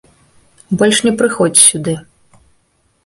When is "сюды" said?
1.67-1.93